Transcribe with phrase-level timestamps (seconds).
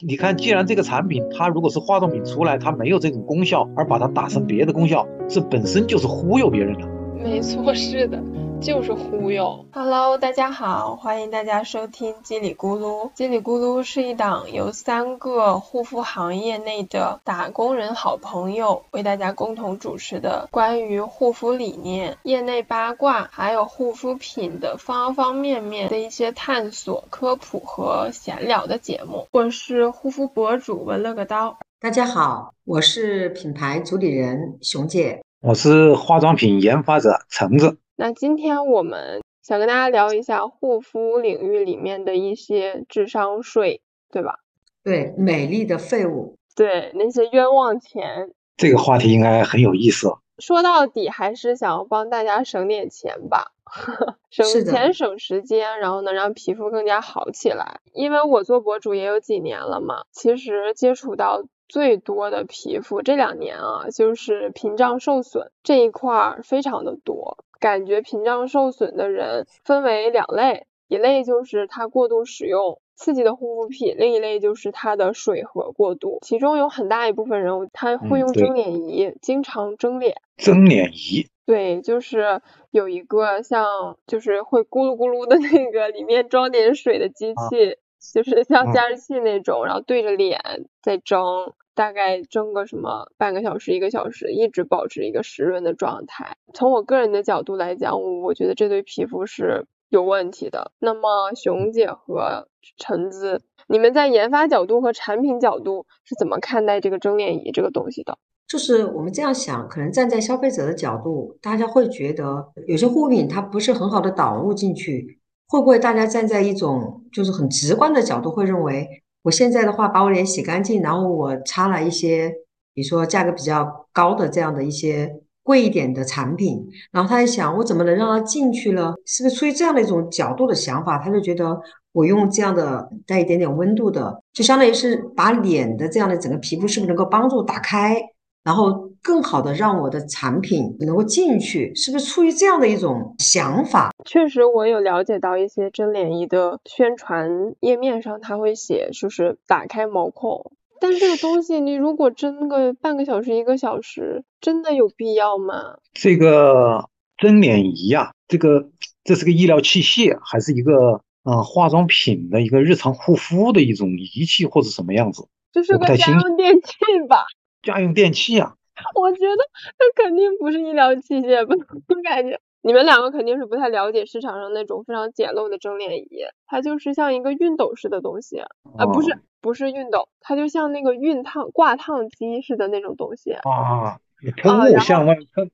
[0.00, 6.88] 你看，既然这个产品它如果是化妆品出来，它没有这种功效，而把它打成别的功效，这本身就是忽悠别人的。
[7.20, 8.22] 没错，是的。
[8.60, 9.64] 就是忽悠。
[9.72, 13.10] Hello，大家好，欢迎大家收听叽里咕噜。
[13.14, 29.26] 叽里咕噜是一档由三个护肤行业内的打工人好朋友为大家共同主持的关于护肤理念、业内八卦，还有护肤品的方方面面的一些探索、科普和闲聊的节目。
[29.30, 31.58] 我是护肤博主文乐个刀。
[31.80, 35.22] 大家好，我是品牌主理人熊姐。
[35.40, 37.78] 我是化妆品研发者橙子。
[38.00, 44.38] 那今天我们想跟大家聊一下护肤领域里面的一些智商税，对吧？
[44.84, 48.30] 对，美丽的废物，对那些冤枉钱。
[48.56, 50.12] 这个话题应该很有意思。
[50.38, 53.50] 说到底还是想要帮大家省点钱吧，
[54.30, 57.80] 省钱省时间，然后能让皮肤更加好起来。
[57.92, 67.38] 因为我做博主也有几年了嘛，其实接触到最多的皮肤这两年啊，就是屏障受损这一块非常的多。
[67.60, 76.18] 感觉屏障受损的人分为两类，一类就是他过度使用刺激的护肤品，另一类就是他的水合过度。
[76.22, 80.16] 其中有很大一部分人他会用蒸脸仪，经常蒸脸。
[80.36, 81.26] 蒸脸仪。
[81.46, 87.78] 对，就是有一个像就是会咕噜咕噜的那个，里面装点水的机器，
[88.12, 90.40] 就是像加湿器那种，然后对着脸
[90.82, 91.54] 在蒸。
[91.78, 96.36] 大概蒸个什么半个小时一个小时，一直保持一个湿润的状态。
[96.52, 100.72] 从我个人的角度来讲，我觉得这对皮肤是有问题的。
[100.80, 102.48] 那么熊姐和
[102.78, 108.18] 橙子，你们在研发角度和产品角度是怎么看待这个蒸脸仪这个东西的？
[108.48, 118.88] 就是我们这样想，可能站在消费者的角度，大家会觉得有些护肤品它不是很好的导入进去，会不会大家站在一种就是很直观的角度会认为？
[119.28, 122.32] 我现在的话，把我脸洗干净，然后我擦了一些，
[122.72, 128.94] 比如说价格比较高的这样的一些贵一点的产品，然后他在想，我怎么能让他进去呢？
[129.04, 131.60] 是不是出于这样的一种角度的想法，他就觉得
[131.92, 138.00] 我用这样的带一点点温度的，就相当于是把脸的这样的整个皮肤是不是能够帮助打开？
[138.42, 143.90] 然后更好的让我的产品能够进去，是不是出于这样的一种想法？
[144.04, 150.52] 确实，我有了解到一些蒸脸仪的宣传页面上，它会写就是打开毛孔。
[150.80, 155.78] 但这个东西，你如果蒸个半个小时、一个小时，真的有必要吗？
[155.92, 158.68] 这个蒸脸仪呀，这个
[159.02, 165.26] 这是个医疗器械，还是一个呃化妆品的一个日常护肤的一种仪器，或者什么样子？
[165.50, 166.76] 这是个家用电器
[167.08, 167.24] 吧？
[167.62, 168.54] 家用电器啊，
[168.94, 169.36] 我觉得
[169.78, 171.54] 它肯定不是医疗器械吧？
[171.88, 176.08] 我感觉你们两个肯定是不太了解市场上那种非常简陋的蒸脸仪，
[176.46, 184.00] 它就是像一个熨斗式的东西啊，不是不是熨斗，它就像那个熨烫挂烫机似的那种东西啊，
[184.36, 185.50] 喷雾向外喷，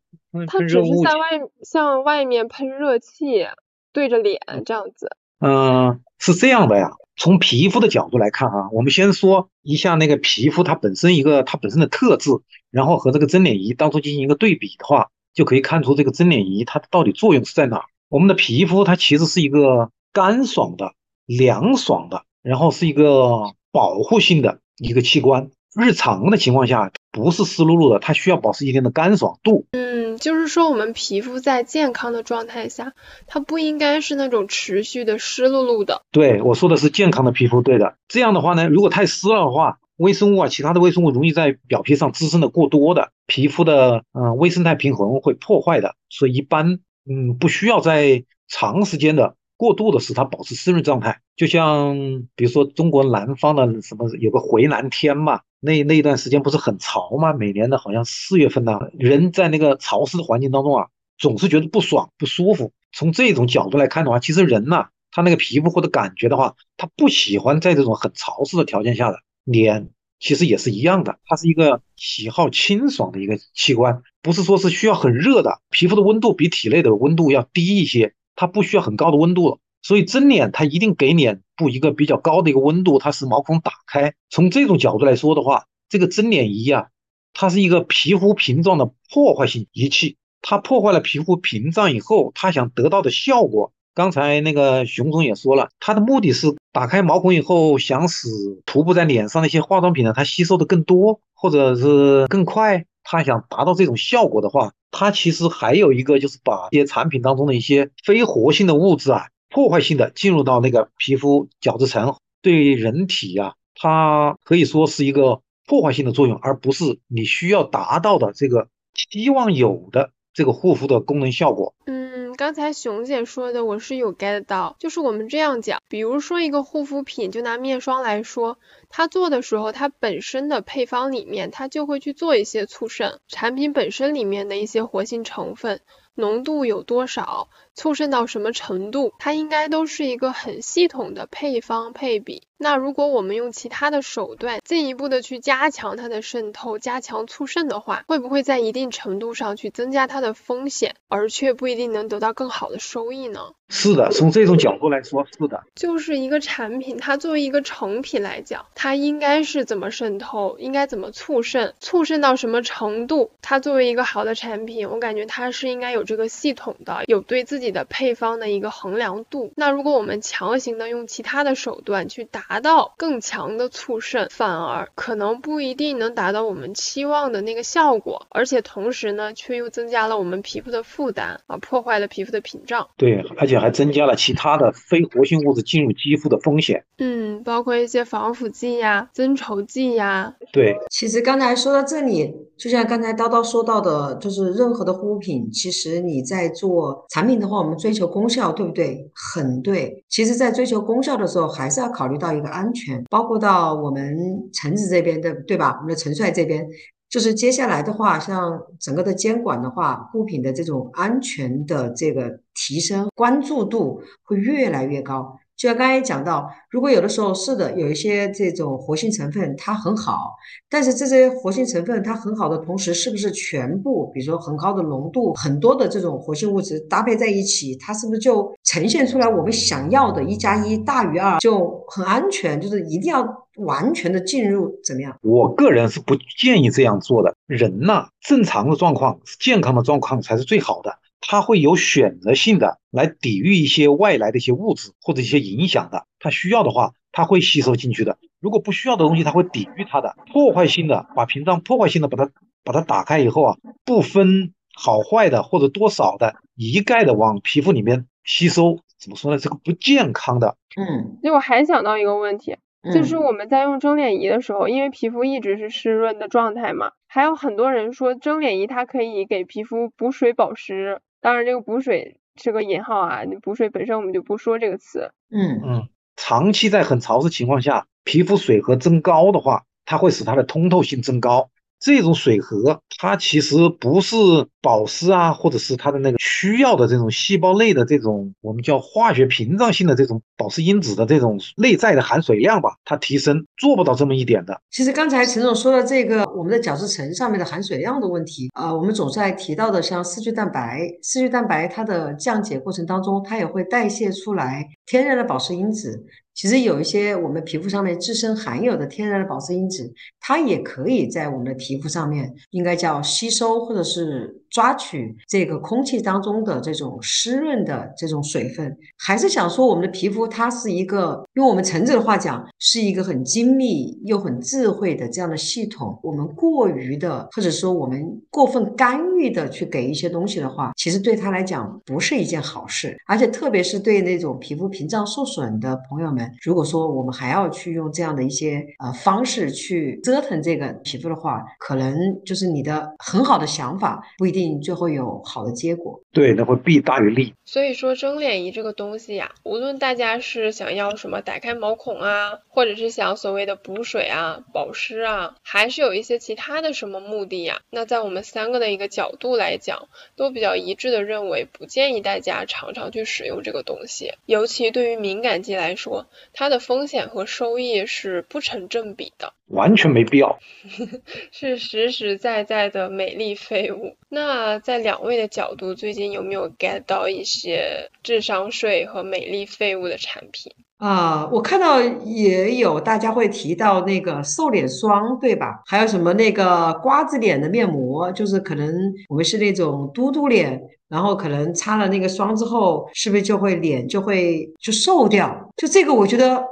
[0.47, 3.47] 它只是在外向外面喷热气，
[3.93, 5.17] 对着脸这样子。
[5.41, 6.91] 嗯，是这样的呀。
[7.17, 12.31] 从皮肤的角度来看啊，我们先说一下那个皮肤它本身一个它本身的特质，
[12.73, 17.85] 然后和这个蒸脸仪当中进行一个对比的话，就可以看出这个蒸脸仪它到底作用是在哪。
[18.09, 20.95] 我们的皮肤它其实是一个干爽的、
[21.27, 25.51] 凉爽的，然后是一个保护性的一个器官。
[25.77, 29.67] 日常的情况下不是湿漉漉的，它需要保持一定的干爽度。
[29.71, 32.93] 嗯，就是说我们皮肤在健康的状态下，
[33.27, 36.03] 它不应该是那种持续的湿漉漉的。
[36.11, 37.97] 对，我说的是健康的皮肤，对的。
[38.09, 45.95] 这样的话呢，如果太湿了的话，微生物啊，其他的微生物容易在表皮上滋生的过多的，皮肤的嗯微生态平衡会破坏的。
[46.09, 49.37] 所以一般嗯不需要在长时间的。
[49.57, 51.97] 过度的使它保持湿润状态，就像
[52.35, 57.33] 比如说中国南方的什么有个回南天嘛，那那一段时间不是很潮吗？
[57.33, 60.89] 每年的好像四月份呢，人在那个潮湿的环境当中啊，
[61.19, 62.73] 总是觉得不爽不舒服。
[62.93, 78.15] 从这种角度来看的话，其实人呐，他那个皮肤或者感觉的话，他不喜欢在这种很潮湿的条件下的脸，其实也是一样的，它是一个喜好清爽的一个器官，不是说是需要很热的，皮肤的温度比体内的温度要低一些。
[78.37, 84.15] 它不需要很高的温度了，所以蒸脸它一定给脸部一个比较高的一个温度，它使毛孔打开。
[84.31, 86.87] 从这种角度来说的话，这个蒸脸仪啊，
[87.33, 90.17] 它是一个皮肤屏障的破坏性仪器。
[90.47, 98.29] 它破坏了皮肤屏障以后，它想得到的效果，刚才那个熊总也说了，它的目的是打开毛孔以后，想使
[98.67, 102.85] 涂布在脸上的一些化妆品呢，它吸收的更多，或者是更快。
[103.05, 121.75] 它想达到这种效果的话，它其实还有一个就是把一些产品当中的一些非活性的物质啊，破坏性的进入到那个皮肤角质层，对人体呀它可以说是一个破坏性的作用，而不是你需要达到的这个希望有的这个护肤的功能效果。
[121.87, 122.04] 嗯，
[122.37, 128.59] 刚才熊姐说的我是有 get 到，就是我们这样讲，比如说一个护肤品，就拿面霜来说，
[128.89, 135.81] 它做的时候，它本身的配方里面，它就会去做一些促渗，产品本身里面的一些活性成分
[136.15, 137.49] 浓度有多少。
[137.75, 142.47] 促渗到什么程度，它应该都是一个很系统的配方配比。
[142.65, 153.41] 那如果我们用其他的手段进一步的去加强它的渗透，加强促渗的话，会不会在一定程度上去增加它的风险，而却不一定能得到更好的收益呢？
[153.69, 155.65] 是的，从这种角度来说，是的。
[155.75, 163.31] 就是一个产品，它作为一个成品来讲，它应该是怎么渗透，应该怎么促渗，促渗到什么程度？
[163.43, 167.75] 它作为一个好的产品，我感觉它是应该有这个系统的，有对自己。
[167.75, 172.25] 的配方的一个衡量度，那如果我们强行的用其他的手段去
[172.55, 182.87] 达到更强的促渗，反而可能不一定能达到我们期望的那个效果，而且同时呢，却又增加了我们皮肤的负担啊，破坏了皮肤的屏障。
[182.97, 186.85] 对，而且还增加了其他的非活性物质进入肌肤的风险。
[186.99, 190.33] 嗯，包括一些防腐剂呀、增稠剂呀。
[190.53, 197.65] 对，其实刚才说到这里，就像刚才叨叨说到的，就是任何的护肤品，其实你在做产品的话。
[197.65, 199.11] 我们追求功效，对不对？
[199.15, 200.05] 很对。
[200.07, 204.17] 其实，在追求功效的时候，还是要考虑到一安全，包括到我们
[204.53, 205.77] 橙子这边的，对吧？
[205.81, 206.67] 我们的陈帅这边，
[207.09, 215.39] 就是接下来的话，像整个的监管的话，物品的这种安全的这个提升，关注度会越来越高。
[215.57, 220.33] 就像刚才讲到，如果有的时候是的，有一些这种活性成分它很好，
[220.69, 232.61] 但是这些活性成分它很好的同时，是不是全部，比如说很高的浓度，很多的这种活性物质搭配在一起，它是不是就呈现出来我们想要的一加一大于二，就很安全？
[232.61, 233.25] 就是一定要
[233.59, 235.17] 完全的进入怎么样？
[235.23, 237.35] 我个人是不建议这样做的。
[237.47, 240.99] 人呐，正常的状况、健康的状况才是最好的。
[241.27, 248.19] 它会有选择性的来抵御一些外来的一些物质或者一些影响的，它需要的话，它会吸收进去的。
[248.41, 252.31] 如果不需要的东西，它会抵御它的破坏性的，把屏障破坏性的把它
[252.63, 258.81] 把它打开以后啊，不分好坏的或者多少的，一概的往皮肤里面吸收。
[258.99, 259.39] 怎么说呢？
[259.39, 260.57] 这个不健康的。
[260.77, 261.19] 嗯。
[261.23, 262.57] 那我还想到一个问题，
[262.93, 271.01] 就是我们在用蒸脸仪的时候，因为皮肤一直是湿润的状态嘛，还有很多人说蒸脸仪它可以给皮肤补水保湿。
[271.25, 275.11] 当然，这个补水是个引号啊，你补水本身我们就不说这个词。
[275.31, 281.49] 嗯嗯，长期在很潮湿情况下，皮肤水合增高的话，它会使它的通透性增高。
[281.85, 284.17] 这种水合，它其实不是
[284.63, 294.59] 保湿啊，或者是它的那个需要的这种细胞内的这种我们叫化学屏障性的这种保湿因子的这种内在的含水量吧，它提升做不到这么一点的。
[294.71, 306.07] 其实刚才陈总说的这个我们的角质层上面的含水量的问题啊，我们总在提到的像四聚蛋白，四聚蛋白它的降解过程当中，它也会代谢出来天然的保湿因子。
[306.35, 318.75] 其实有一些我们皮肤上面自身含有的天然的保湿因子，它也可以在我们的皮肤上面，应该叫吸收或者是抓取这个空气当中的这种湿润的这种水分。
[318.97, 325.99] 还是想说，我们的皮肤它是一个，用我们橙子的话讲，是一个很精密又很智慧的这样的系统。
[326.05, 332.97] 我们过于的，或者说我们过分干预的去给一些东西的话，其实对它来讲不是一件好事。
[333.09, 336.31] 而且特别是对那种皮肤屏障受损的朋友们。
[336.41, 341.95] 如果说我们还要去用这样的一些呃方式去折腾这个皮肤的话，可能
[342.25, 346.01] 就是你的很好的想法不一定最后有好的结果。
[346.13, 347.35] 对，那会弊大于利。
[347.45, 357.61] 所以说蒸脸仪这个东西呀，无论大家是想要什么打开毛孔啊，或者是想所谓的补水啊、保湿啊，还是有一些其他的什么目的呀？
[357.71, 366.07] 那在我们三个的一个角度来讲，都比较一致的认为，不建议大家常常去使用这个东西，尤其对于敏感肌来说。
[366.33, 370.39] 它的风险和收益是不成正比的，完全没必要，
[371.31, 373.95] 是实实在在的美丽废物。
[374.09, 380.53] 那在两位的角度，最近有没有 get 到一些智商税和美丽废物的产品？
[380.79, 385.63] 啊，我看到也有大家会提到那个瘦脸霜，对吧？
[385.67, 395.49] 还有什么那个瓜子脸的面膜，就是可能我们是那种嘟嘟脸，然后可能擦了那个霜之后，是不是就会脸就会就瘦掉？
[395.57, 396.45] 就这个，我觉得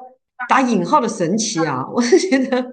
[0.48, 2.64] 打引号的神奇啊，我是觉得，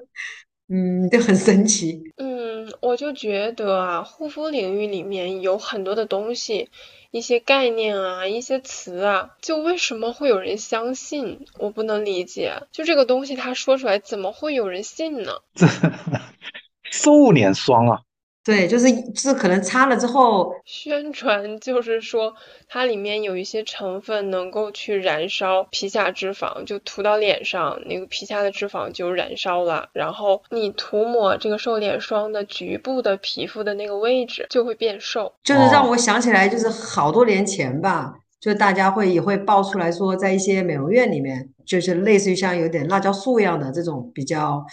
[0.70, 2.00] 嗯，就很神奇。
[2.18, 2.40] 嗯。
[2.82, 6.70] 我就觉得啊，护肤领域里面有很多的东西，
[7.10, 11.46] 一些概念啊，一些词啊，就为什么会有人相信？
[11.58, 15.40] 我不能理解，就这个东西他说出来，怎么会有人信呢？
[15.56, 15.66] 这
[16.92, 18.02] 瘦脸霜啊。
[18.50, 22.34] 对，就是是可能擦了之后， 宣传就是说
[22.68, 35.32] 它里面有一些成分能够去燃烧皮下脂肪，就涂到脸上，那个皮下的脂肪就燃烧了，然后你涂抹这个瘦脸霜的局部的皮肤的那个位置就会变瘦。
[35.44, 44.66] 就是让我想起来，就是好多年前吧，就大家会也会爆出来说，在一些美容院里面，就是类似于像有点辣椒素一样的这种比较。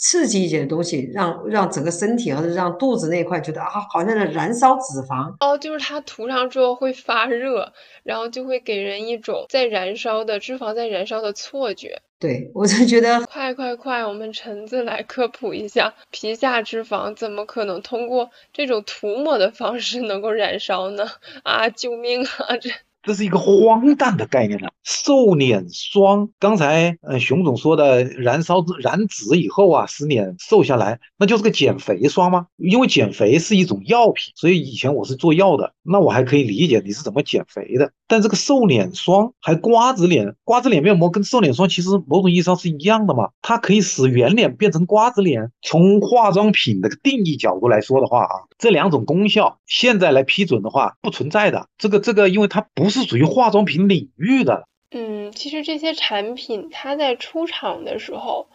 [0.00, 5.34] 刺激一点的东西，让让整个身体或者让肚子那块觉得啊，好像在燃烧脂肪。
[5.40, 12.00] 哦，就是它涂上之后会发热，然后就会给人一种在燃烧的脂肪在燃烧的错觉。
[12.18, 21.06] 对我就觉得， 快快快，我们橙子来科普一下，皮下脂肪怎么可能通过这种涂抹的方式能够燃烧呢？
[21.44, 22.56] 啊，救命啊！
[22.58, 22.70] 这。
[23.02, 24.70] 这是一个荒诞的概念了。
[24.82, 32.46] 瘦脸霜，刚才呃熊总说的燃烧燃脂以后啊，使脸瘦下来，那就是个减肥霜吗？
[32.56, 37.92] 因为减肥是一种药品，所以以前我是做药的，那我还可以理解你是怎么减肥的。
[38.08, 43.28] 但这个瘦脸霜还瓜子脸，瓜子脸面膜跟瘦脸霜其实某种意义上是一样的嘛？
[43.40, 45.50] 它可以使圆脸变成瓜子脸。
[45.62, 51.68] 从化妆品的定义角度来说的话啊，这两种功效现在来批准的话不存在的。
[51.78, 54.68] 这个这个，因为它不是属于化妆品领域的。
[54.90, 58.48] 嗯，其实这些产品它在出厂的时候，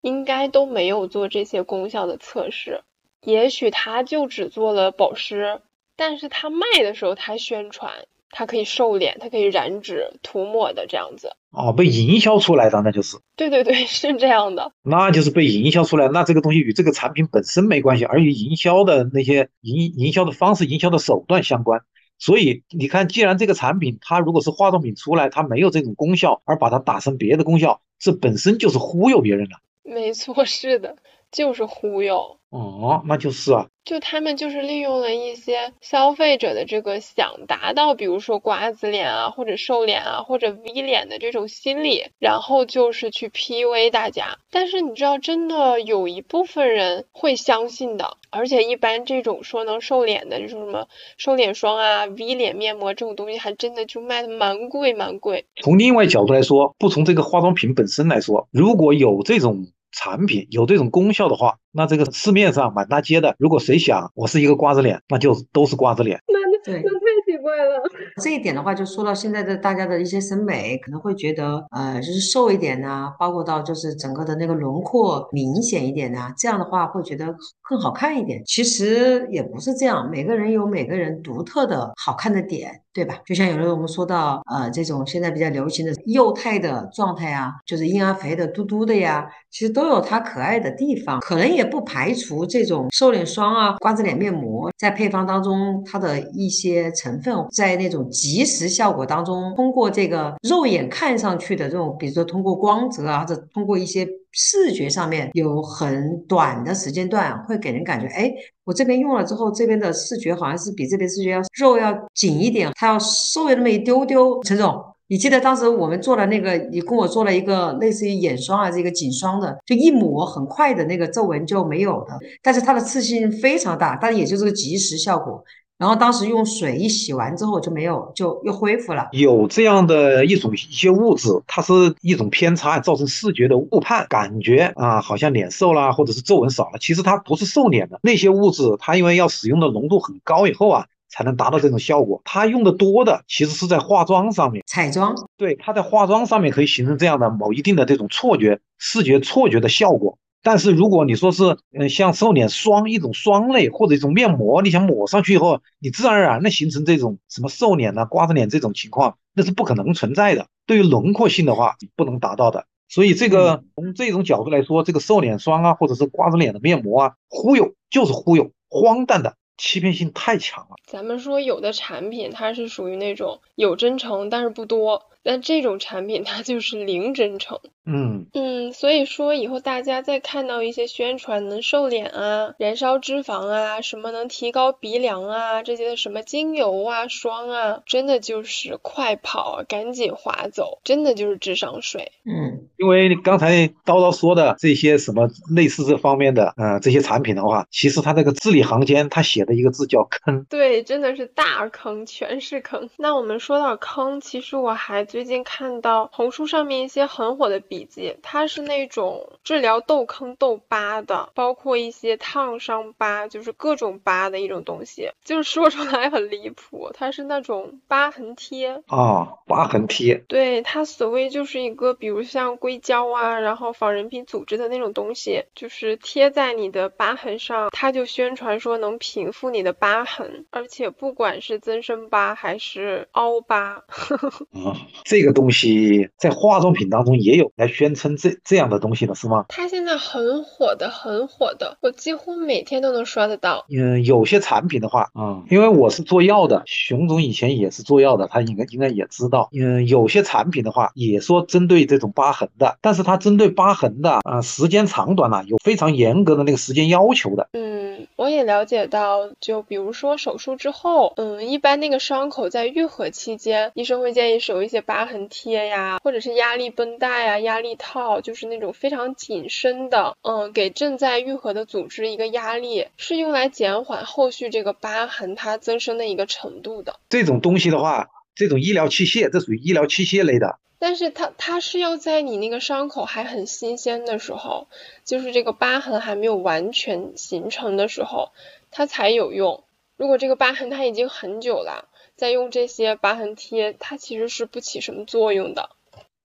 [0.00, 2.82] 应该都没有做这些功效的测试。
[3.22, 5.60] 也许它就只做了保湿，
[5.96, 11.32] 但是它卖的时候它宣传它可以瘦脸，它可以燃脂涂抹的这样子。
[11.50, 13.18] 哦，被营销出来的那就是。
[13.36, 14.72] 对对对，是这样的。
[14.82, 21.80] 那就是被营销出来，那这个东西与这个产品本身没关系，而与营销的那些营营销的方式、营销的手段相关。
[22.20, 29.56] 所以你看，既然这个产品它如果是化妆品出来，它没有这种功效，而把它打成别的功效，这本身就是忽悠别人的。
[29.82, 30.96] 没错，是的，
[31.30, 32.38] 就是忽悠。
[32.50, 33.68] 哦，那就是啊。
[33.84, 44.38] 就他们就是利用了一些消费者的这个想达到，比如说瓜子脸啊，或者瘦脸啊，或者 V 脸的这种心理，然后就是去 PUA 大家。
[44.50, 55.46] 但是你知道，真的有一部分人会相信的，而且一般这种说能瘦脸的这种什么瘦脸霜啊、V 脸面膜这种东西，还真的就卖的蛮贵蛮贵。
[55.62, 59.68] 从另外角度来说，不从这个化妆品本身来说，如果有这种。
[59.92, 66.20] 产品有这种功效的话，那这个市面上满大街的，如果谁想我是一个瓜子脸，那就都是瓜子脸。
[66.28, 67.82] 那那那太奇怪了。
[68.22, 78.42] 这一点的话，就说到现在的大家的一些审美，可能会觉得，呃，就是瘦一点呐，包括到就是整个的那个轮廓明显一点呐，这样的话会觉得更好看一点。
[78.44, 82.82] 其实也不是这样，每个人有每个人独特的好看的点。
[82.92, 83.18] 对吧？
[83.24, 91.20] 就像有的我们说到，呃，这种现在比较流行的幼态的状态啊，就是婴儿肥的、嘟嘟的呀，其实都有它可爱的地方。
[91.20, 104.08] 可能也不排除这种瘦脸霜啊、瓜子脸面膜在配方当中，它的一些成分在那种即时效果当中，通过这个肉眼看上去的这种，比如说通过光泽啊，或者通过一些。
[104.32, 108.32] 视觉上面有很短的时间段，会给人感觉，哎，
[108.70, 114.40] 我这边用了之后，这边的视觉好像是比这边视觉要肉要紧一点，它要瘦那么一丢丢。
[114.44, 125.42] 陈总，你记得当时我们做了那个，你跟我做了一个类似于眼霜啊，这个颈霜的，就一抹很快的那个皱纹就没有了，但是它的刺激性非常大，但也就是个即时效果。
[125.80, 129.08] 然后当时用水一洗完之后就没有，就又恢复了。
[129.12, 131.72] 有这样的一种一些物质，它是
[132.02, 136.78] 一种偏差，造成视觉的误判，感觉啊好像脸瘦了，或者是皱纹少了。
[136.78, 142.20] 其实它不是瘦脸的那些物质，它因为要使用的浓度很高以后啊，才能达到这种效果。
[142.26, 145.14] 它用的多的其实是在化妆上面，彩妆。
[145.38, 150.18] 对，它在化妆上面可以形成这样的某一定的这种错觉、视觉错觉的效果。
[150.42, 160.46] 但是如果你说是，嗯，像瘦脸霜一种霜类或者一种面膜，你想抹上去以后，你自然而然的形成这种什么瘦脸呐、瓜子脸这种情况，那是不可能存在的。
[160.66, 162.66] 对于轮廓性的话，不能达到的。
[162.88, 169.36] 所以这个从这种角度来说，这个瘦脸霜啊，或者是瓜子脸的面膜啊，忽悠就是忽悠，荒诞的。
[169.62, 170.76] 欺骗性太强了。
[170.90, 177.58] 咱们说有的产品它是属于那种有真诚但是不多，但这种产品它就是零真诚。
[177.86, 192.12] 嗯嗯，所以说以后大家再看到一些宣传能瘦脸啊、燃烧脂肪啊、什么能提高鼻梁啊这些什么精油啊、霜啊，真的就是快跑，赶紧划走，真的就是智商税。
[192.24, 200.44] 嗯，因为刚才叨叨说的这些什么类似这方面的呃这些产品的话，其实它这个字里行间它写的一个字叫坑。
[200.44, 202.88] 对，真的是大坑，全是坑。
[202.98, 207.80] 那我们说到坑，其实我还最近看到红书上面一些很火的笔。
[207.90, 215.10] 记，它是那种治疗痘坑痘疤的，包括一些烫伤疤，就是各种疤的一种东西。
[215.24, 220.22] 就是说出来很离谱，它是那种疤痕贴啊，疤痕贴。
[220.28, 233.82] 对，它所谓就是一个，比如像硅胶啊，然后仿人皮组织的那种东西，就是贴在你的疤痕上，它就宣传说能平复你的疤痕，而且不管是增生疤还是凹疤。
[234.54, 237.70] 啊，这个东西在化妆品当中也有来。
[237.80, 239.46] 宣称这这样的东西了是吗？
[239.48, 243.64] 它现在很火的，很火的，我几乎每天都能刷得到。
[243.70, 249.48] 嗯，有些产品的话，啊，因为我是做药的，熊总以前也是做药的，他应该应该也知道。
[249.58, 257.48] 嗯，有些产品的话，也说针对这种疤痕的，但是它针对疤痕的啊，时间长短呢，有非常严格的那个时间要求的。
[257.52, 257.79] 嗯，
[258.16, 267.60] 我也了解到，就比如说手术之后，嗯，一般那个伤口在愈合期间，医生会建议使用一些疤痕贴呀，或者是压力绷带呀，压。
[267.60, 276.98] 力套就是那种非常紧身的，嗯，给正在愈合的组织一个压力，是用来减缓后续这个疤痕它增生的一个程度的。
[277.10, 280.58] 这种东西的话，这种医疗器械，这属于医疗器械类的。
[280.80, 284.66] 但是它它是要在你那个伤口还很新鲜的时候，
[285.04, 288.32] 就是这个疤痕还没有完全形成的时候，
[288.72, 289.62] 它才有用。
[289.96, 295.68] 如果这个疤痕它已经很久了，再用这些疤痕贴，它其实是不起什么作用的。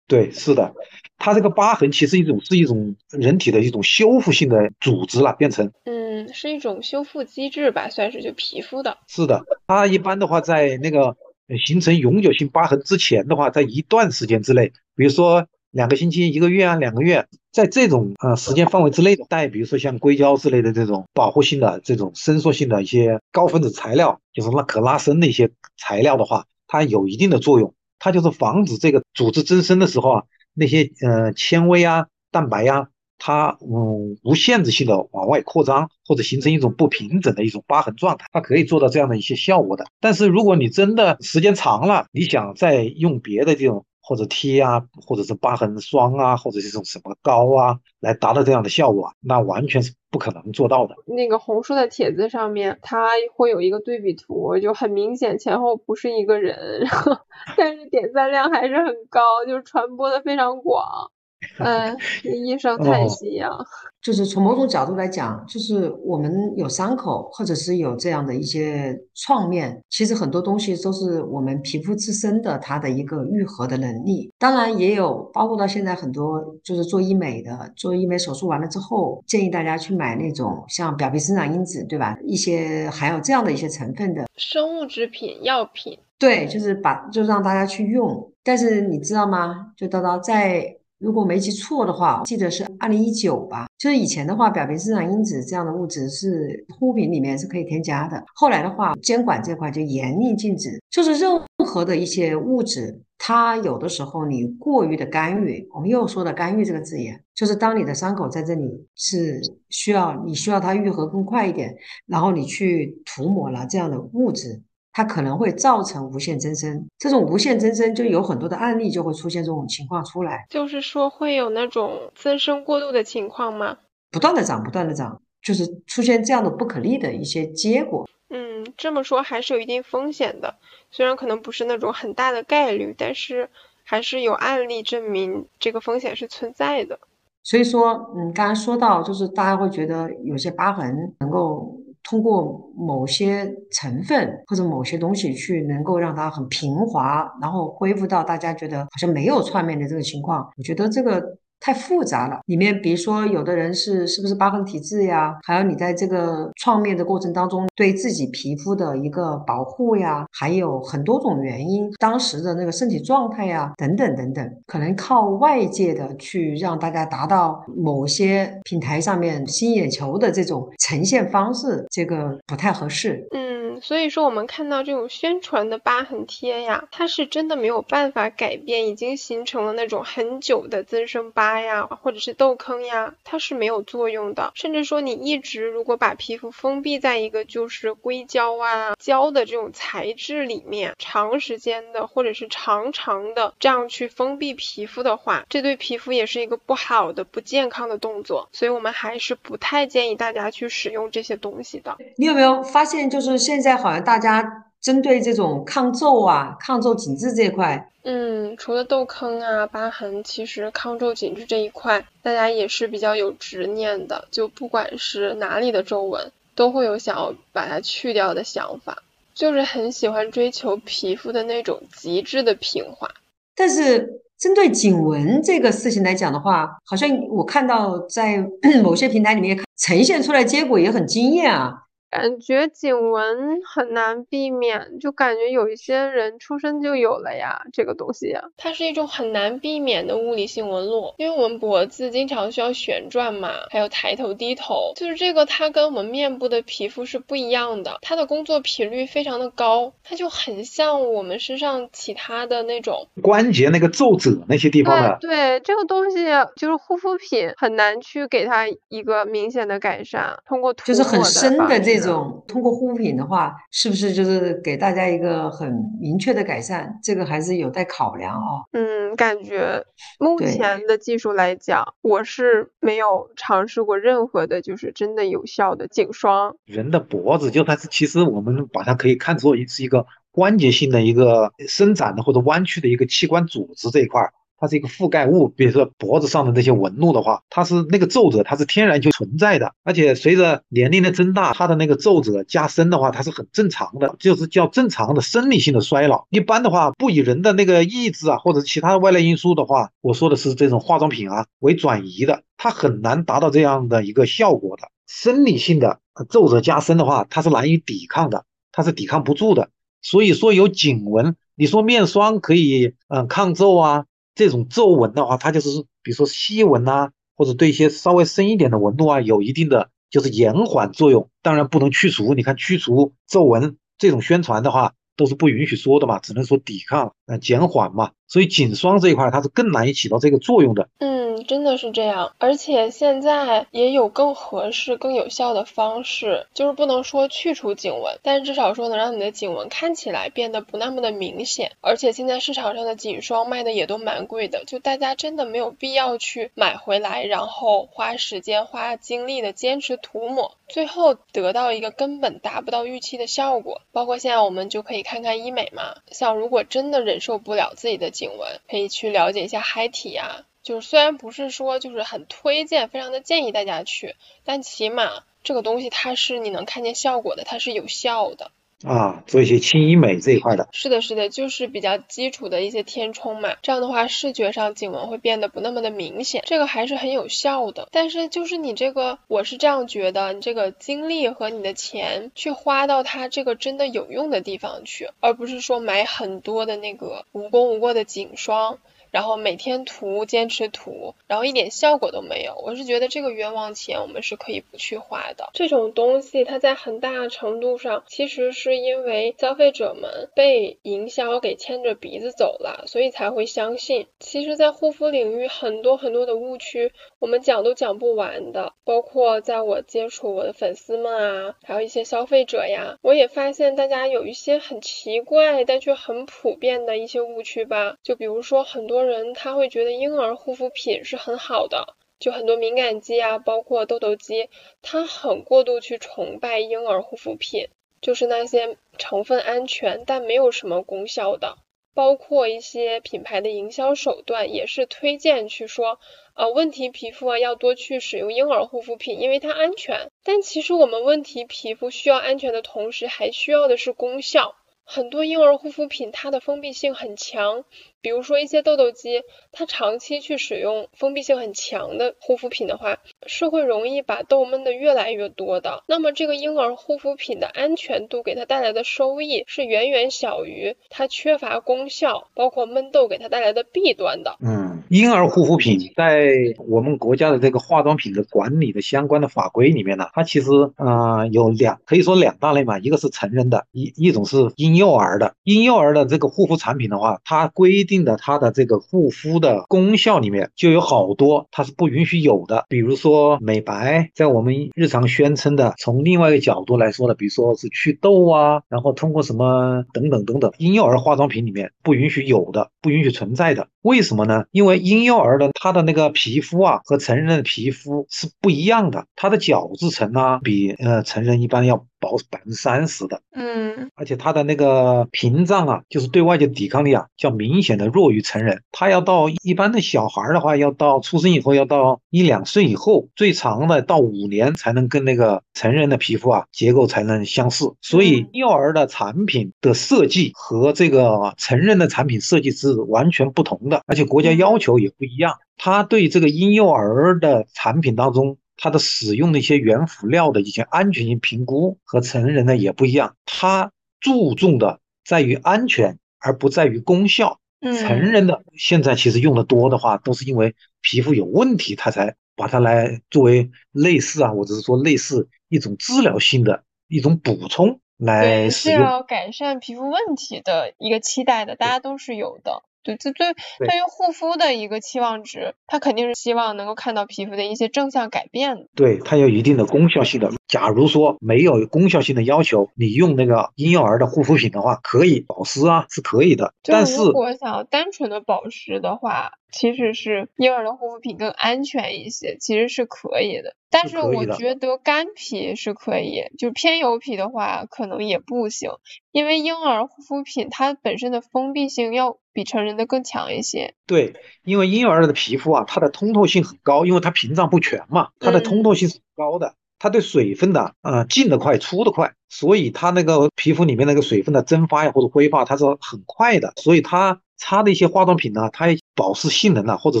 [0.06, 0.74] 对，是的，
[1.18, 8.98] 它这个疤痕其实一种是一种人体的一种修复性的组织了，变成，嗯，是一种修复机制吧，算是就皮肤的。
[9.08, 11.16] 是的，它一般的话，在那个
[11.64, 27.74] 形成永久性疤痕之前的话，在一段时间之内，比如说两个星期、一个月啊、两个月，在这种呃时间范围之内的，带比如说像硅胶之类的这种保护性的、这种伸缩性的一些高分子材料，就是那可拉伸的一些材料的话，它有一定的作用。
[27.98, 30.22] 它就是防止这个组织增生的时候啊，
[30.52, 39.84] 那些呃纤维啊、蛋白呀，它嗯无限制性的往外扩张，或者形成一种不平整的一种疤痕状态，它可以做到这样的一些效果的。
[40.00, 43.84] 但是如果你真的时间长了，你想再用别的这种。
[44.06, 50.94] 或者贴啊，或者是疤痕霜啊，或者是这种什么膏啊，来达到这样的效果，那完全是不可能做到的。
[51.06, 57.16] 那个红书的帖子上面，它会有一个对比图，就很明显前后不是一个人，然后
[57.56, 61.10] 但是点赞量还是很高，就是传播的非常广。
[61.58, 61.96] 嗯，
[62.46, 63.50] 医生叹息啊。
[64.04, 74.30] 就是从某种角度来讲，就是我们有伤口，或者是有这样的一些创面，其实很多东西都是我们皮肤自身的它的一个愈合的能力。
[74.38, 82.14] 当然也有包括到现在很多就是做医美的，做医美手术完了之后，建议大家去买那种像表皮生长因子，对吧？
[82.26, 85.98] 一些含有这样的一些成分的生物制品、药品。
[86.18, 88.30] 对，就是把就让大家去用。
[88.42, 89.72] 但是你知道吗？
[89.78, 90.76] 就叨叨在。
[91.04, 93.66] 如果没记错的话，记得是二零一九吧。
[93.78, 98.24] 就是以前的话，表皮生长因子这样的物质是护肤品里面是可以添加的。
[98.34, 100.80] 后来的话，监管这块就严令禁止。
[100.90, 114.62] 就是任何的一些物质，它有的时候你过于的干预，我们又说的干预这个字眼，就是当你的伤口在这里是需要你需要它愈合更快一点，然后你去涂抹了这样的物质。
[114.96, 123.76] 它可能会造成无限增生，这种无限增生就有很多的案例就会出现这种情况出来，就是说会有那种增生过度的情况吗？
[124.12, 128.08] 不断的长，不断的长，就是出现这样的不可逆的一些结果。
[128.30, 130.54] 嗯，这么说还是有一定风险的，
[130.92, 133.50] 虽然可能不是那种很大的概率，但是
[133.82, 137.00] 还是有案例证明这个风险是存在的。
[137.42, 141.80] 所以说，嗯，刚才说到就是大家会觉得有些疤痕能够。
[142.04, 151.38] 通过某些成分或者某些东西去能够让它很平滑，然后恢复到大家觉得好像没有串面的这个情况，我觉得这个。
[151.64, 173.26] 太复杂了，里面比如说有的人是是不是疤痕体质呀，还有你在这个创面的过程当中对自己皮肤的一个保护呀，还有很多种原因，当时的那个身体状态呀，等等等等，可能靠外界的去让大家达到某些平台上面吸眼球的这种呈现方式，这个不太合适。
[173.34, 173.43] 嗯。
[173.82, 184.52] 所以说我们看到这种宣传的疤痕贴呀，它是真的没有办法改变已经形成了那种很久的增生疤呀，或者是痘坑呀，它是没有作用的。
[184.54, 198.48] 甚至说你一直如果把皮肤封闭在一个就是硅胶啊胶的这种材质里面，长时间的或者是长长的这样去封闭皮肤的话，这对皮肤也是一个不好的、不健康的动作。
[198.52, 201.96] 所以我们还是不太建议大家去使用这些东西的。
[202.16, 214.28] 你有没有发现，就是现在好像大家针对这种抗皱啊、抗皱紧致这一块，嗯，除了痘坑啊、疤痕，其实抗皱紧致这一块，大家也是比较有执念的。
[214.30, 218.98] 就不管是哪里的皱纹，都会有想要把它去掉的想法，
[219.34, 223.08] 就是很喜欢追求皮肤的那种极致的平滑。
[223.56, 228.46] 但是针对颈纹这个事情来讲的话，好像我看到在
[228.84, 231.80] 某些平台里面呈现出来结果也很惊艳啊。
[232.14, 255.18] 感觉颈纹很难避免，就感觉有一些人出生就有了呀，这个东西，它是一种很难避免的物理性纹路，因为我们脖子经常需要旋转嘛，还有抬头低头，就是这个它跟我们面部的皮肤是不一样的，它的工作频率非常的高，它就很像我们身上其他的那种关节那个皱褶那些地方的。
[255.20, 262.03] 对，这个东西就是护肤品很难去给它一个明显的改善，通过涂就是很深的这。
[262.03, 266.98] 这种通过护肤品的话，是不是就是给大家一个很明确的改善？
[267.02, 268.62] 这个还是有待考量哦。
[268.72, 269.84] 嗯，感觉
[270.18, 276.56] 目前的技术来讲，我是没有尝试过任何的，就是真的有效的颈霜。
[276.64, 284.20] 人的脖子就它是，其实我们把它可以看作是一个关节性的一个伸展的或者弯曲的一个器官组织这一块。
[284.64, 296.24] 它是一个覆盖物，比如说脖子上的这些纹路的话，它是那个皱褶，它是天然就存在的，而且随着年龄的增大，它的那个皱褶加深的话，它是很正常的，就是叫正常的生理性的衰老。
[296.30, 304.88] 一般的话，不以人的那个意志啊，或者其他的外来因素的话，我说的是这种化妆品啊为转移的，它很难达到这样的一个效果的。
[305.06, 306.00] 生理性的
[306.30, 309.68] 皱褶加深的话，它是难以抵抗的，它是抵抗不住的。
[310.00, 314.06] 所以说有颈纹，你说面霜可以嗯抗皱啊。
[314.34, 315.68] 这种皱纹的话，它就是
[316.02, 321.28] 比如说细纹呐，或者对一些稍微深一点的纹路啊，有一定的就是延缓作用。
[321.42, 322.34] 当然不能去除。
[322.34, 328.12] 你看去除皱纹这种宣传的话，都是不允许说的嘛，只能说抵抗、呃减缓嘛。
[328.26, 330.88] 所以颈霜这一块它是更难以起到这个作用的。
[330.98, 332.32] 嗯，真的是这样。
[332.38, 341.72] 而且现在也有更合适、更有效的方式，就是不能说去除颈纹，但是至少说能让你的颈纹看起来变得不那么的明显。
[341.80, 353.82] 而且现在市场上的颈霜卖的也都蛮贵的，就大家真的没有必要去买回来，然后花时间、花精力的坚持涂抹，最后得到一个根本达不到预期的效果。
[353.92, 368.50] 包括现在我们就可以看看医美嘛，像如果真的忍受不了自己的颈，纹可以去了解一下嗨体啊，就是虽然不是说就是很推荐，非常的建议大家去，但起码这个东西它是你能看见效果的，它是有效的。
[368.82, 377.88] 啊，做一些轻医美这一块的，是的，是的，就是比较基础的一些填充嘛，这样的话视觉上颈纹会变得不那么的明显，这个还是很有效的。
[377.92, 388.78] 但是就是你这个，我是这样觉得，你这个精力和你的钱去花到它这个真的有用的地方去，而不是说买很多的那个无功无过的颈霜。
[389.14, 392.60] 然后每天涂，坚持涂，然后一点效果都没有。
[392.64, 395.50] 我是觉得这个冤枉钱我们是可以不去花的。
[395.52, 404.08] 这种东西它在很大程度上其实是因为消费者们被营销给牵着鼻子走了，所以才会相信。
[404.18, 408.72] 其实，在护肤领域很多很多的误区，我们讲都讲不完的。
[408.82, 417.94] 包括在我接触我的粉丝们啊，还有一些消费者呀，我也发现大家有一些很奇怪但却很普遍的一些误区吧。
[418.02, 419.03] 就比如说很多。
[419.04, 424.48] 人他会觉得婴儿护肤品是很好的，就很多敏感肌啊，包括痘痘肌，
[424.82, 427.68] 他很过度去崇拜婴儿护肤品，
[428.00, 431.56] 就是那些成分安全但没有什么功效的，
[431.94, 435.98] 包括一些品牌的营销手段也是推荐去说，
[436.34, 440.10] 呃，问题皮肤啊要多去使用婴儿护肤品，因为它安全。
[440.24, 444.56] 但其实我们问题皮肤需要安全的同时，还需要的是功效。
[444.84, 447.64] 很多婴儿护肤品它的封闭性很强。
[448.00, 455.82] 比如说一些痘痘肌，它长期去使用封闭性很强的护肤品的话，是会容易把痘闷的越来越多的。
[455.86, 464.36] 那么这个婴儿护肤品的安全度给它带来的收益是远远小于它缺乏功效，包括闷痘给它带来的弊端的。
[464.44, 475.34] 嗯，婴儿护肤品在我们国家的这个化妆品的管理的相关的法规里面呢，它其实啊有两可以说两大类嘛，一个是成人的，一一种是婴幼儿的。
[475.42, 493.68] 婴幼儿的这个护肤产品的话，它规定的它的这个护肤的功效里面就有好多它是不允许有的，比如说美白，在我们日常宣称的从另外一个角度来说的，比如说是祛痘啊，然后通过什么等等等等，婴幼儿化妆品里面不允许有的，不允许存在的。
[493.82, 494.44] 为什么呢？
[494.50, 501.86] 因为婴幼儿的他的那个皮肤啊，和成人的皮肤是不一样的，他的角质层呢，比呃成人一般要。
[502.04, 508.62] 薄百分之三十的，嗯，而且它的那个屏障啊，就是对外界抵抗力啊，较明显的弱于成人。
[508.72, 517.72] 他要到一般的小孩的话，要到出生以后，要到一两岁以后，最长的到五年才能跟那个成人的皮肤啊结构才能相似。
[517.80, 525.38] 所以幼儿的产品的设计和这个成人的产品设计是完全不同的，而且国家要求也不一样。
[525.56, 528.36] 他对这个婴幼儿的产品当中。
[528.56, 537.40] 它的使用的一些原辅料的一些安全性评估和成人呢也不一样，它注重的在于安全而不在于功效。
[537.62, 548.78] 成人的现在其实用的多的话，都是因为皮肤有问题，他才把它来作为类似啊，或者是说类似一种治疗性的一种补充来使用。
[548.80, 552.64] 是要改善皮肤问题的一个期待的，大家都是有的。
[552.84, 558.68] 对，这对对于护肤的一个期望值，他肯定是希望能够看到皮肤的一些正向改变。
[558.76, 560.30] 对，它有一定的功效性的。
[560.46, 566.52] 假如说没有功效性的要求，你用那个婴幼儿的护肤品的话，可以保湿啊，是可以的。
[566.62, 573.54] 但是如果想要单纯的保湿的话，其实是婴儿的护肤品更安全一些，其实是可以的。
[573.70, 578.70] 但是我觉得干皮是可以，就偏油皮的话可能也不行，
[579.12, 583.74] 因为婴儿护肤品它本身的封闭性要比成人的更强一些。
[583.86, 584.14] 对，
[584.44, 589.54] 因为婴幼儿的皮肤啊，它的通透性很高，因为它屏障不全嘛，它的通透性是高的。
[589.76, 596.54] 它对水分的啊进的快出的快，所以它那个皮肤里面那个水分的蒸发呀或者挥发，它是很快的。
[596.56, 600.00] 所以它擦的一些化妆品呢，它保湿性能呢或者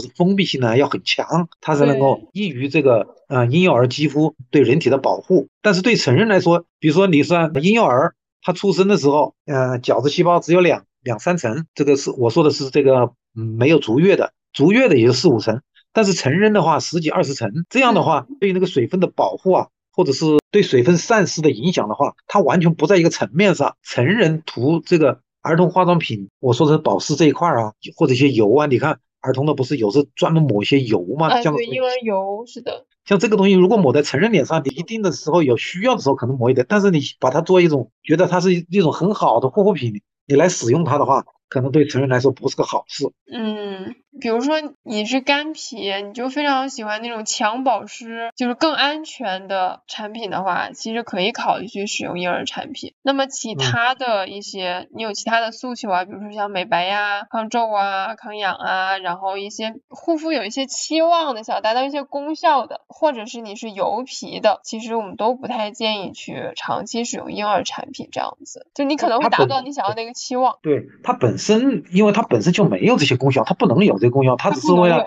[0.00, 5.48] 是封闭性能要很强，它才能够易于这个呃婴幼儿肌肤对人体的保护。
[5.62, 19.68] 但是对成人来说，比如说你是婴幼儿，他出生的时候，呃角质细胞只有两两三层，这个是我说的是这个嗯没有足月的，足月的也就四五层，但是成人的话十几二十层，这样的话对于那个水分的保护啊。
[19.96, 23.76] 或者是对水分散失的影响的话，它完全不在一个层面上。
[23.84, 31.42] 成人涂这个儿童化妆品，我说的是保湿这一块啊，或者一些油啊，你看儿童的不是有时专门抹一些油吗？
[31.42, 32.86] 像，对，婴儿油是的。
[33.04, 41.26] 像这个东西，如果抹在成人脸上，你一定的时候有需要的时候可能抹一点，但是你把它作为一种觉得它是一种很好的护肤品，你来使用它的话。
[41.54, 43.04] 可能对成人来说不是个好事。
[43.32, 52.94] 嗯，比如说你是干皮，你就非常喜欢那种强保湿，就是更安全的产品的话，其实可以考虑去使用婴儿产品。
[53.02, 70.58] 那么其他的一些，你有其他的诉求啊，比如说像美白呀、抗皱啊、抗氧啊，然后一些护肤有一些期望的，想达到一些功效的，或者是你是油皮的，其实我们都不太建议去长期使用婴儿产品这样子，就你可能会达不到你想要那个期望。
[70.60, 71.43] 对它本身。
[71.44, 75.06] 身，因为它本身就没有这些功效，它不能有这个功效，它只是为了，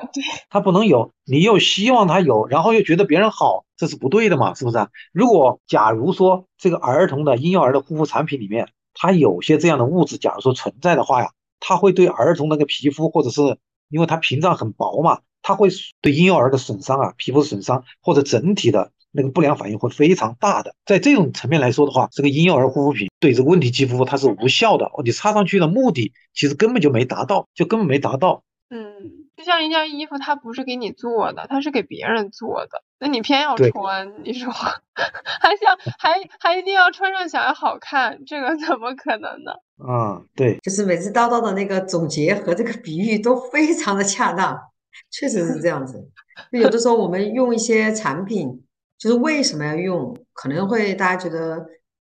[0.49, 4.87] 它不能有，你又希望它有，然后又觉得别人好，这是不对的嘛，是不是？
[5.11, 13.57] 如果假如说这个儿童的婴幼儿的护肤产品里面，它有些这样的物质，假如说存在的话呀，它会对儿童那个皮肤，或者是
[13.89, 15.69] 因为它屏障很薄嘛，它会
[16.01, 18.91] 对婴幼儿的损伤啊，皮肤损伤或者整体的。
[19.17, 28.43] 那个不良反应会非常大的，在这种层面来说的话，这个婴幼儿护肤品对这个问题肌肤它是无效的，你擦上去的目的其实根本就没达到，就根本没达到。
[28.69, 28.85] 嗯，
[29.35, 39.53] 就像一件衣服，它不是给你做的，它是给别人做的，那你偏要穿，你说还想还还一定要穿上想要好看，这个怎么可能呢？
[39.83, 44.59] 啊，对，就是每次叨叨的那个总结和这个比喻都非常的恰当，
[45.09, 46.07] 确实是这样子。
[46.51, 48.61] 有的时候我们用一些产品。
[48.97, 50.17] 就是为什么要用？
[50.33, 51.65] 可能会大家觉得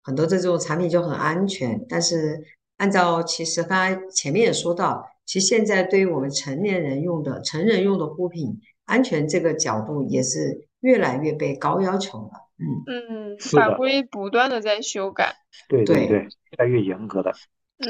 [0.01, 2.43] 很多这种产品就很安全，但是
[2.77, 12.31] 按照其实刚才前面也说到，其实现在对于我们成年人用的、成人用的护肤品安全这个角度也是越来越被高要求了。
[12.59, 15.33] 嗯嗯，法规不断的在修改，
[15.69, 17.31] 对对对，越来越严格的。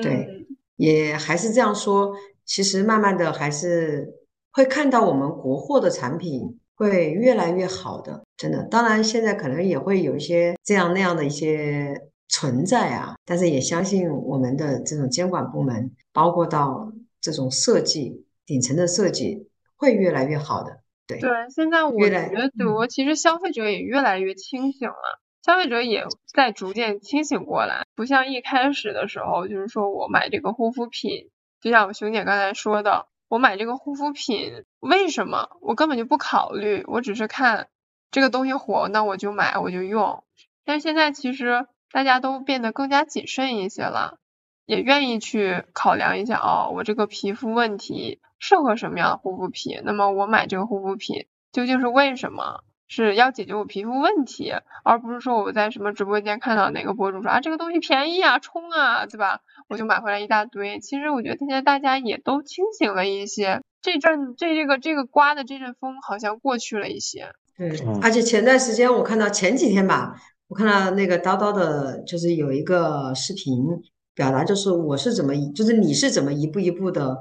[0.04, 2.14] 对，也还是这样说，
[2.46, 4.08] 其实慢慢的还是
[4.52, 6.60] 会看到我们国货的产品。
[6.76, 8.62] 会越来越好的，真的。
[8.64, 20.82] 当然，现在可能也会有一些这样那样的一些存在啊，但是也相信我们的这种监管部门，包括到这种设计顶层的设计，会越来越好的。
[21.08, 26.04] 对对，现在我觉得其实消费者也越来越清醒了，消费者也
[26.34, 31.30] 在逐渐清醒过来，不像一开始的时候，就是说我买这个护肤品，
[31.62, 35.48] 就像熊姐刚才说的，我买这个护肤品为什么？
[35.62, 37.70] 我根本就不考虑，我只是看
[38.14, 40.24] 这个东西火，那我就买，我就用。
[40.64, 44.20] 但是现在其实大家都变得更加谨慎一些了，
[44.68, 48.22] 也愿意去考量一下哦，我这个皮肤问题。
[48.38, 49.82] 适合什么样的护肤品？
[49.84, 52.64] 那么我买这个护肤品究竟是为什么？
[52.90, 59.40] 是要解决我皮肤问题，而不是说我在什么直播间看到哪个博主说啊这个东西便宜啊，冲啊，对吧？
[59.70, 60.80] 我就买回来一大堆。
[60.80, 67.34] 其实我觉得现在大家也都清醒了一些，这阵这这个这个刮的这阵风好像过去了一些。
[67.58, 67.70] 对，
[68.02, 70.16] 而且前段时间我看到前几天吧，
[70.48, 73.66] 我看到那个叨叨的，就是有一个视频，
[74.14, 77.18] 表达就是我是怎么，就是你是怎么一步一步的。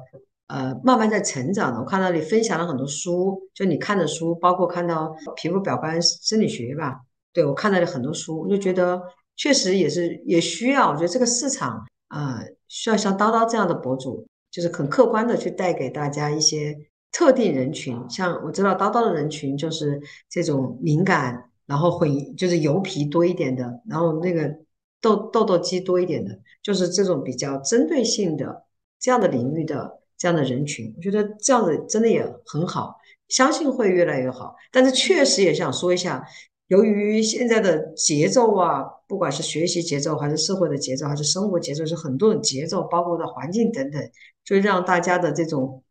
[0.48, 1.80] 呃，慢慢在成长的。
[1.80, 7.00] 我看到你分享了很多书，就你看的书，包括看到皮肤表观生理学吧。
[7.32, 9.00] 对我看到了很多书，我就觉得
[9.34, 10.90] 确实也是也需要。
[10.90, 16.76] 我觉得这个市场啊，需要像叨叨这样的博主，就是很客观的去带给大家一些
[17.12, 17.96] 特定人群。
[18.10, 24.52] 像我知道叨叨的人群就是这种敏感，然后会就是油皮多一点的，然后那个
[25.00, 28.64] 痘痘痘肌多一点的，就是这种比较针对性的
[28.98, 30.00] 这样的领域的。
[30.18, 32.94] 这样的人群，我觉得这样子真的也很好，
[33.26, 34.54] 相信会越来越好。
[34.70, 36.24] 但是确实也想说一下，
[36.68, 44.00] 由于现在的节奏啊，不管是学习节奏，还是社会的节奏，还是生活节奏，是很多种节奏，包括的环境等等，
[44.44, 45.82] 就让大家的这种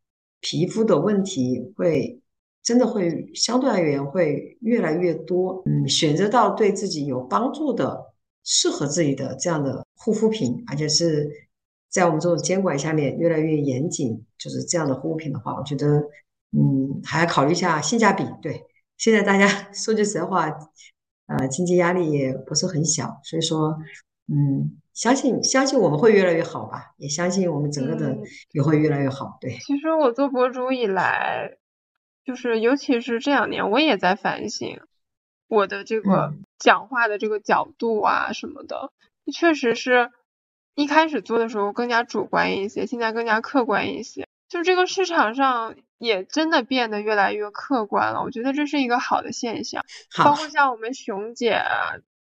[0.41, 2.21] 皮肤的问题会
[2.61, 5.63] 真的会相对而言会越来越多。
[5.65, 11.29] 嗯，选择到对自己有帮助的、适合自己的这样的护肤品，而且是。
[11.91, 15.99] 在我们这种监管下面越来越严谨，就是这样的护肤品的话，我觉得，
[16.53, 18.23] 嗯，还要考虑一下性价比。
[18.41, 18.63] 对，
[18.95, 20.49] 现在大家 说句实在话，
[21.27, 23.77] 呃，经济压力也不是很小，所以说，
[24.27, 28.17] 嗯，相信相信我们会越来越好吧，也相信我们整个的
[28.51, 29.37] 也会越来越好。
[29.41, 31.57] 对，其实我做博主以来，
[32.25, 34.79] 就是尤其是这两年，我也在反省
[35.47, 38.91] 我的这个讲话的这个角度啊什么的，
[39.33, 40.11] 确实是。
[40.73, 44.25] 一开始做的时候更加主观一些，现在更加客观一些。
[44.47, 49.83] 就这个市场上也真的变得越来越客观了，我觉得这是一个好的现象。
[50.23, 51.61] 包括像我们熊姐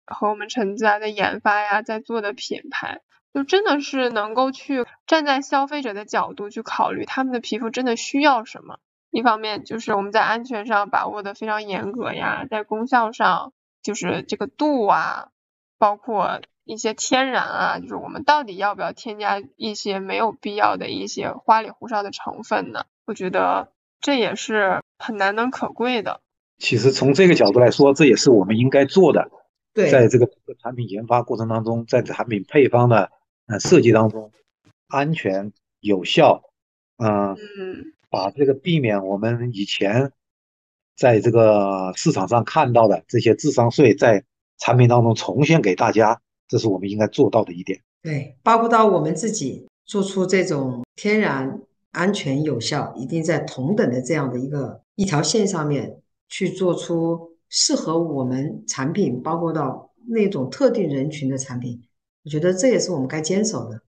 [0.06, 3.00] 和我们陈子啊在研发呀，在做的品牌，
[3.32, 8.78] 就真的是能够去站在消费者的角度去考虑他们的皮肤真的需要什么。
[9.10, 15.28] 一方面就是我们在安全上把握的非常严格呀，在功效上就是这个度啊，
[15.78, 16.40] 包括。
[16.66, 22.86] 一些天然啊，就是我们到底要不要添加一些没有必要的一些花里胡哨的成分呢？
[23.04, 23.68] 我觉得
[24.00, 26.22] 这也是很难能可贵的。
[26.56, 29.28] 其实从这个角度来说，这也是我们应该做的。
[29.74, 30.26] 对，在这个
[30.62, 33.10] 产品研发过程当中，在产品配方的
[33.46, 34.30] 呃设计当中，
[34.88, 36.42] 安全有效，
[36.98, 37.36] 嗯，
[38.08, 40.12] 把这个避免我们以前
[40.96, 44.24] 在这个市场上看到的这些智商税在
[44.58, 46.20] 产品当中重现给大家。
[46.46, 47.80] 这是我们应该做到的一点。
[48.02, 51.58] 对，包括到我们自己做出这种天然、
[51.90, 61.84] 安全、有效，一定在同等的这样的一个一条线上面去做出适合我们产品，包括到那种特定人群的产品。
[62.24, 63.80] 我觉得这也是我们该坚守的。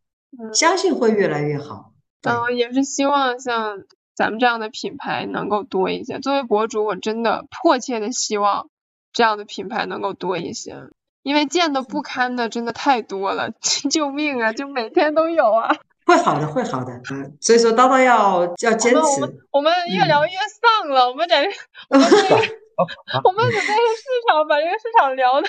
[0.55, 1.93] 相信会越来越好。
[2.23, 3.79] 嗯，也是希望像
[4.15, 6.21] 咱们这样的品牌能够多一些。
[6.21, 8.71] 作为博主，我真的迫切的希望
[9.13, 10.77] 这样的品牌能够多一些。
[11.25, 13.51] 因为见的不堪的真的太多了，
[13.91, 14.53] 救命啊！
[14.53, 15.75] 就每天都有啊。
[16.07, 16.93] 会好的，会好的。
[17.11, 18.97] 嗯，所以说叨叨要要坚持。
[18.97, 21.35] 我们我们越聊越丧了，我们得
[21.91, 22.09] 我们
[23.25, 25.49] 我们准备市场把这个市场聊的。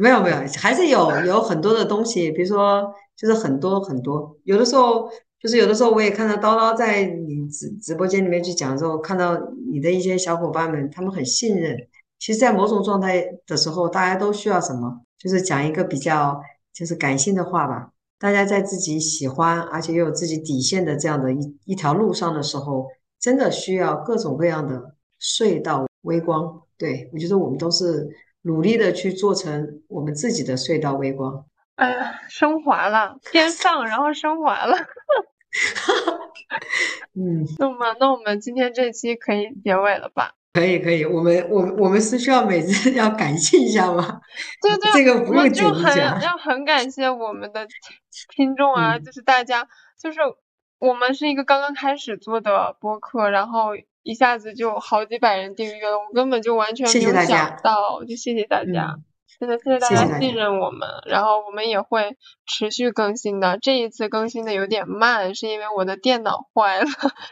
[0.00, 9.38] 没有没有，还是有有很多的东西，比如说就是很多很多，有的时候就是有的时候我也看到叨叨在你直直播间里面去讲的时候，看到
[9.70, 11.76] 你的一些小伙伴们，他们很信任。
[12.18, 15.02] 其实，在某种状态的时候，大家都需要什么？
[15.18, 16.40] 就是讲一个比较
[16.74, 17.90] 就是感性的话吧。
[18.18, 22.86] 大家在自己喜欢而且又有自己底线的这样的一一条路上的时候，
[23.20, 26.62] 真的需要各种各样的隧道微光。
[26.78, 28.08] 对我觉得我们都是
[28.42, 31.44] 努力的去做成我们自己的隧道微光。
[31.76, 34.76] 哎呀，升华了，先上，然后升华了。
[37.14, 40.32] 嗯，那么，那我们今天这期可以结尾了吧？
[40.54, 44.20] 可以可以，我们我我们是需要每次要感谢一下吗？
[44.62, 47.66] 对对，这个不用就很要很感谢我们的
[48.34, 49.68] 听众啊，就是大家，
[50.00, 50.20] 就是
[50.78, 53.70] 我们是一个刚刚开始做的播客，然后
[54.06, 58.94] 一下子就好几百人订阅了，我根本就完全没有想到，就谢谢大家。
[59.40, 63.58] 真的谢谢大家信任我们，然后我们也会持续更新的。
[63.60, 66.86] 这一次更新的有点慢，是因为我的电脑坏了，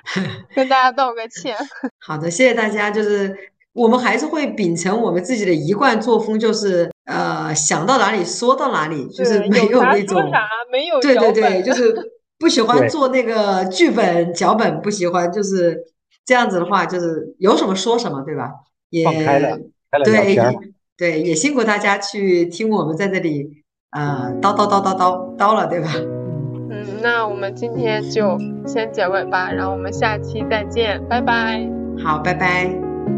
[0.56, 1.56] 跟大家道个歉。
[2.04, 2.90] 好的，谢谢大家。
[2.90, 3.34] 就是
[3.72, 10.28] 我们还是会秉承我们自己的一贯作风，就是呃想到哪里说到哪里，就是没有那种
[10.72, 11.94] 没有对对对，就是
[12.36, 15.78] 不喜欢做那个剧本脚本，不喜欢就是
[16.24, 18.50] 这样子的话，就是有什么说什么，对吧？
[18.90, 19.58] 也开了，
[19.90, 20.48] 开了对。
[20.96, 25.88] 对，也辛苦大家去听我们在这里，呃，叨叨叨叨叨叨了，对吧？
[26.70, 31.68] 嗯，那我们今天就先结尾吧，然后我们下期再见，拜拜。
[32.00, 32.66] 好，拜拜，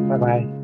[0.08, 0.55] 拜拜。